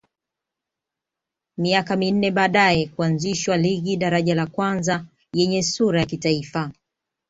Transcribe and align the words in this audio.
Miaka 1.57 1.95
minne 1.95 2.31
baadae 2.31 2.85
kuanzishwa 2.87 3.57
ligi 3.57 3.97
daraja 3.97 4.35
la 4.35 4.45
kwanza 4.47 5.05
yenye 5.33 5.63
sura 5.63 5.99
ya 5.99 6.05
kitaifa 6.05 6.71